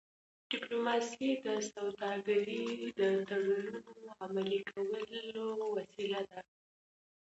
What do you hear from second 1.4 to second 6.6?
د سوداګری د تړونونو عملي کولو وسیله ده.